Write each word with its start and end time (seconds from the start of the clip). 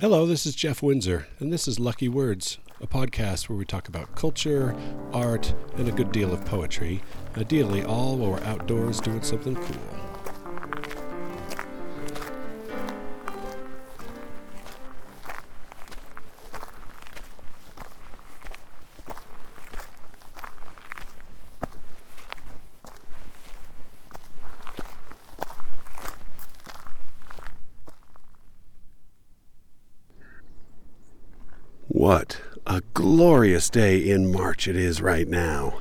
Hello, 0.00 0.26
this 0.26 0.46
is 0.46 0.54
Jeff 0.54 0.80
Windsor, 0.80 1.26
and 1.40 1.52
this 1.52 1.66
is 1.66 1.80
Lucky 1.80 2.08
Words, 2.08 2.58
a 2.80 2.86
podcast 2.86 3.48
where 3.48 3.58
we 3.58 3.64
talk 3.64 3.88
about 3.88 4.14
culture, 4.14 4.76
art, 5.12 5.52
and 5.76 5.88
a 5.88 5.90
good 5.90 6.12
deal 6.12 6.32
of 6.32 6.44
poetry, 6.44 7.02
ideally 7.36 7.82
all 7.82 8.16
while 8.16 8.30
we're 8.30 8.44
outdoors 8.44 9.00
doing 9.00 9.24
something 9.24 9.56
cool. 9.56 10.07
What 31.88 32.42
a 32.66 32.82
glorious 32.92 33.70
day 33.70 33.98
in 33.98 34.30
March 34.30 34.68
it 34.68 34.76
is 34.76 35.00
right 35.00 35.26
now. 35.26 35.80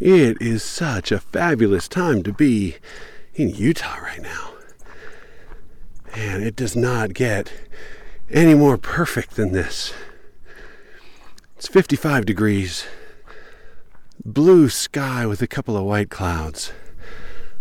It 0.00 0.36
is 0.42 0.64
such 0.64 1.12
a 1.12 1.20
fabulous 1.20 1.86
time 1.86 2.24
to 2.24 2.32
be 2.32 2.78
in 3.34 3.50
Utah 3.50 3.98
right 3.98 4.20
now. 4.20 4.50
And 6.12 6.42
it 6.42 6.56
does 6.56 6.74
not 6.74 7.14
get 7.14 7.52
any 8.28 8.54
more 8.54 8.76
perfect 8.76 9.36
than 9.36 9.52
this. 9.52 9.94
It's 11.56 11.68
55 11.68 12.26
degrees, 12.26 12.86
blue 14.24 14.68
sky 14.68 15.24
with 15.24 15.40
a 15.40 15.46
couple 15.46 15.76
of 15.76 15.84
white 15.84 16.10
clouds. 16.10 16.72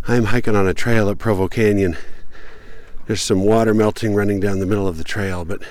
I'm 0.08 0.26
hiking 0.26 0.56
on 0.56 0.68
a 0.68 0.74
trail 0.74 1.10
at 1.10 1.20
Provo 1.20 1.48
Canyon. 1.48 1.96
There's 3.06 3.22
some 3.22 3.44
water 3.44 3.76
melting 3.76 4.16
running 4.16 4.40
down 4.40 4.60
the 4.60 4.66
middle 4.66 4.88
of 4.88 4.98
the 4.98 5.04
trail, 5.04 5.46
but 5.46 5.62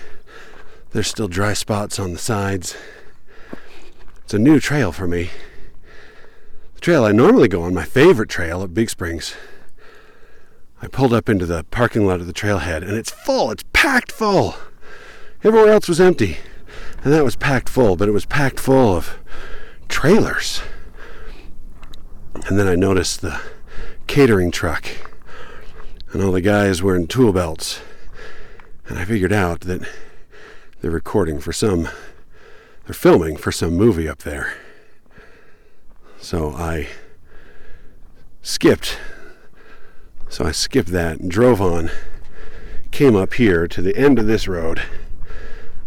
there's 0.96 1.08
still 1.08 1.28
dry 1.28 1.52
spots 1.52 1.98
on 1.98 2.14
the 2.14 2.18
sides. 2.18 2.74
It's 4.24 4.32
a 4.32 4.38
new 4.38 4.58
trail 4.58 4.92
for 4.92 5.06
me. 5.06 5.28
The 6.72 6.80
trail 6.80 7.04
I 7.04 7.12
normally 7.12 7.48
go 7.48 7.64
on, 7.64 7.74
my 7.74 7.84
favorite 7.84 8.30
trail 8.30 8.62
at 8.62 8.72
Big 8.72 8.88
Springs. 8.88 9.36
I 10.80 10.86
pulled 10.88 11.12
up 11.12 11.28
into 11.28 11.44
the 11.44 11.64
parking 11.64 12.06
lot 12.06 12.20
of 12.20 12.26
the 12.26 12.32
trailhead 12.32 12.78
and 12.78 12.92
it's 12.92 13.10
full, 13.10 13.50
it's 13.50 13.62
packed 13.74 14.10
full. 14.10 14.54
Everywhere 15.44 15.70
else 15.70 15.86
was 15.86 16.00
empty. 16.00 16.38
And 17.04 17.12
that 17.12 17.24
was 17.24 17.36
packed 17.36 17.68
full, 17.68 17.96
but 17.96 18.08
it 18.08 18.12
was 18.12 18.24
packed 18.24 18.58
full 18.58 18.96
of 18.96 19.18
trailers. 19.88 20.62
And 22.46 22.58
then 22.58 22.66
I 22.66 22.74
noticed 22.74 23.20
the 23.20 23.38
catering 24.06 24.50
truck 24.50 24.88
and 26.14 26.22
all 26.22 26.32
the 26.32 26.40
guys 26.40 26.82
wearing 26.82 27.06
tool 27.06 27.34
belts. 27.34 27.82
And 28.88 28.98
I 28.98 29.04
figured 29.04 29.34
out 29.34 29.60
that 29.60 29.86
they're 30.86 30.92
recording 30.92 31.40
for 31.40 31.52
some, 31.52 31.88
they're 32.84 32.94
filming 32.94 33.36
for 33.36 33.50
some 33.50 33.74
movie 33.74 34.08
up 34.08 34.18
there. 34.18 34.54
So 36.20 36.52
I 36.52 36.86
skipped. 38.40 38.96
So 40.28 40.44
I 40.44 40.52
skipped 40.52 40.90
that 40.90 41.18
and 41.18 41.28
drove 41.28 41.60
on, 41.60 41.90
came 42.92 43.16
up 43.16 43.34
here 43.34 43.66
to 43.66 43.82
the 43.82 43.96
end 43.96 44.20
of 44.20 44.28
this 44.28 44.46
road. 44.46 44.80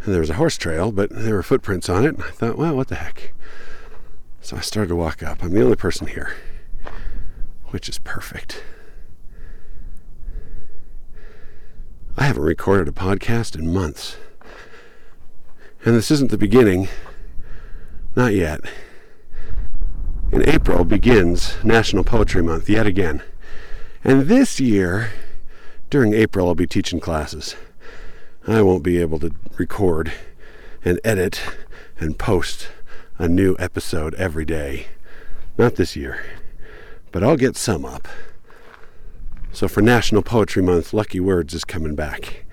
And 0.03 0.14
there 0.14 0.19
was 0.19 0.31
a 0.31 0.33
horse 0.33 0.58
trail, 0.58 0.91
but 0.91 1.09
there 1.11 1.36
were 1.36 1.44
footprints 1.44 1.88
on 1.88 2.03
it. 2.03 2.16
And 2.16 2.23
I 2.23 2.31
thought, 2.31 2.58
well, 2.58 2.75
what 2.75 2.89
the 2.89 2.95
heck? 2.95 3.31
So 4.41 4.58
I 4.58 4.59
started 4.59 4.89
to 4.89 4.97
walk 4.97 5.23
up. 5.23 5.41
I'm 5.41 5.53
the 5.53 5.63
only 5.63 5.78
person 5.78 6.08
here, 6.08 6.36
which 7.67 7.88
is 7.88 8.00
perfect. 8.00 8.66
I 12.17 12.25
haven't 12.25 12.44
recorded 12.44 12.89
a 12.89 12.91
podcast 12.91 13.58
in 13.58 13.73
months. 13.73 14.17
And 15.85 15.95
this 15.95 16.11
isn't 16.11 16.30
the 16.30 16.38
beginning, 16.38 16.89
not 18.16 18.33
yet. 18.33 18.59
In 20.31 20.47
April 20.47 20.83
begins 20.83 21.55
National 21.63 22.03
Poetry 22.03 22.44
Month 22.44 22.69
yet 22.69 22.85
again. 22.85 23.23
And 24.03 24.23
this 24.23 24.59
year, 24.59 25.12
during 25.90 26.13
April, 26.13 26.47
I'll 26.47 26.56
be 26.56 26.67
teaching 26.67 27.00
classes. 27.00 27.56
I 28.45 28.62
won't 28.62 28.84
be 28.84 28.97
able 28.97 29.19
to 29.19 29.31
record 29.57 30.12
and 30.84 31.00
edit 31.03 31.41
and 31.97 32.19
post 32.19 32.69
a 33.17 33.28
new 33.28 33.56
episode 33.57 34.13
every 34.16 34.46
day. 34.46 34.88
Not 35.57 35.75
this 35.75 35.96
year, 35.96 36.23
but 37.11 37.23
I'll 37.23 37.38
get 37.38 37.56
some 37.56 37.85
up. 37.85 38.07
So 39.51 39.67
for 39.67 39.81
National 39.81 40.22
Poetry 40.22 40.61
Month, 40.61 40.94
Lucky 40.94 41.19
Words 41.19 41.53
is 41.53 41.63
coming 41.63 41.96
back. 41.96 42.46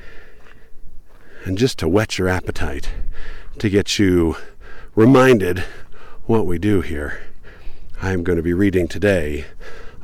And 1.46 1.56
just 1.56 1.78
to 1.78 1.88
whet 1.88 2.18
your 2.18 2.28
appetite, 2.28 2.90
to 3.60 3.70
get 3.70 4.00
you 4.00 4.36
reminded 4.96 5.60
what 6.24 6.44
we 6.44 6.58
do 6.58 6.80
here, 6.80 7.22
I'm 8.02 8.24
going 8.24 8.36
to 8.36 8.42
be 8.42 8.52
reading 8.52 8.88
today 8.88 9.44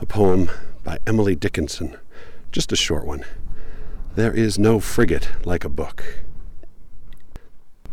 a 0.01 0.07
poem 0.07 0.53
by 0.85 0.99
Emily 1.05 1.35
Dickinson, 1.35 1.97
just 2.53 2.71
a 2.71 2.77
short 2.77 3.05
one. 3.05 3.25
There 4.15 4.33
is 4.33 4.57
no 4.57 4.79
frigate 4.79 5.31
like 5.45 5.65
a 5.65 5.69
book. 5.69 6.21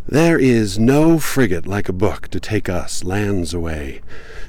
There 0.07 0.37
is 0.37 0.77
no 0.77 1.17
frigate 1.17 1.65
like 1.65 1.89
a 1.89 1.93
book 1.93 2.27
to 2.27 2.39
take 2.39 2.69
us 2.69 3.03
lands 3.03 3.51
away, 3.51 4.01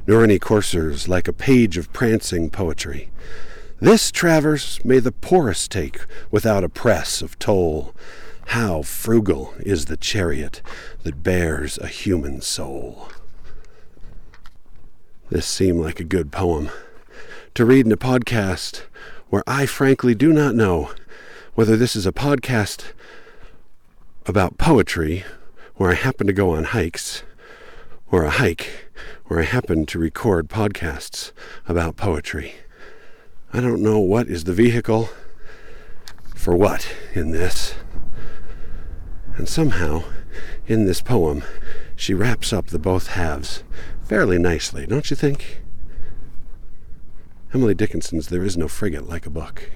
nor 0.07 0.25
any 0.25 0.39
coursers 0.39 1.09
like 1.09 1.27
a 1.27 1.33
page 1.33 1.79
of 1.79 1.91
prancing 1.95 2.51
poetry. 2.51 3.11
This 3.81 4.11
traverse 4.11 4.85
may 4.85 4.99
the 4.99 5.11
poorest 5.11 5.71
take 5.71 6.05
without 6.31 6.65
a 6.65 6.69
press 6.69 7.23
of 7.23 7.39
toll. 7.39 7.95
How 8.51 8.83
frugal 8.83 9.55
is 9.61 9.85
the 9.85 9.97
chariot 9.97 10.61
that 11.05 11.23
bears 11.23 11.79
a 11.79 11.87
human 11.87 12.41
soul. 12.41 13.09
This 15.29 15.47
seemed 15.47 15.79
like 15.79 16.01
a 16.01 16.05
good 16.05 16.33
poem 16.33 16.69
to 17.55 17.65
read 17.65 17.87
in 17.87 17.93
a 17.93 17.97
podcast 17.97 18.83
where 19.29 19.45
I 19.47 19.67
frankly 19.67 20.17
do 20.17 20.33
not 20.33 20.57
know 20.57 20.91
whether 21.55 21.77
this 21.77 21.95
is 21.95 22.07
a 22.07 22.13
podcast 22.13 22.87
about 24.27 24.59
poetry 24.59 25.23
where 25.77 25.93
I 25.93 25.95
happen 25.95 26.27
to 26.27 26.33
go 26.33 26.51
on 26.51 26.65
hikes 26.65 27.23
or 28.11 28.25
a 28.25 28.31
hike 28.31 28.91
where 29.27 29.39
I 29.39 29.45
happen 29.45 29.87
to 29.87 29.99
record 30.01 30.49
podcasts 30.49 31.31
about 31.69 31.97
poetry. 31.97 32.55
I 33.53 33.61
don't 33.61 33.81
know 33.81 34.01
what 34.01 34.27
is 34.27 34.43
the 34.43 34.53
vehicle 34.53 35.09
for 36.35 36.57
what 36.57 36.93
in 37.15 37.31
this. 37.31 37.75
And 39.41 39.49
somehow, 39.49 40.05
in 40.67 40.85
this 40.85 41.01
poem, 41.01 41.43
she 41.97 42.13
wraps 42.13 42.53
up 42.53 42.67
the 42.67 42.79
both 42.79 43.07
halves 43.07 43.65
fairly 44.03 44.39
nicely, 44.39 44.87
don't 44.87 45.09
you 45.09 45.17
think? 45.17 45.63
Emily 47.55 47.73
Dickinson's 47.73 48.29
There 48.29 48.45
Is 48.45 48.59
No 48.59 48.69
Frigate 48.69 49.09
Like 49.09 49.25
a 49.25 49.31
Book. 49.31 49.71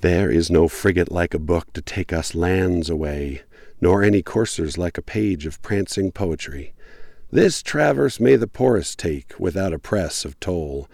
There 0.00 0.32
is 0.32 0.50
no 0.50 0.66
frigate 0.66 1.12
like 1.12 1.32
a 1.32 1.38
book 1.38 1.72
to 1.74 1.80
take 1.80 2.12
us 2.12 2.34
lands 2.34 2.90
away, 2.90 3.42
nor 3.80 4.02
any 4.02 4.20
coursers 4.20 4.76
like 4.76 4.98
a 4.98 5.02
page 5.02 5.46
of 5.46 5.62
prancing 5.62 6.10
poetry. 6.10 6.74
This 7.30 7.62
traverse 7.62 8.18
may 8.18 8.34
the 8.34 8.48
poorest 8.48 8.98
take 8.98 9.38
without 9.38 9.72
a 9.72 9.78
press 9.78 10.24
of 10.24 10.40
toll. 10.40 10.88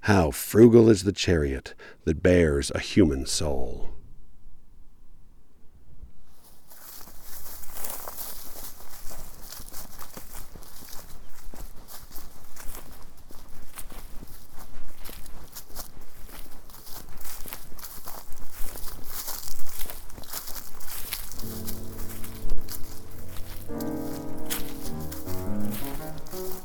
How 0.00 0.30
frugal 0.30 0.88
is 0.88 1.04
the 1.04 1.12
chariot 1.12 1.74
that 2.06 2.22
bears 2.22 2.72
a 2.74 2.80
human 2.80 3.26
soul. 3.26 3.90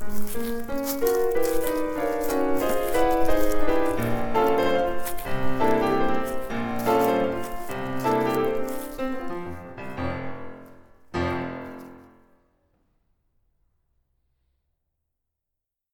嗯 0.08 0.59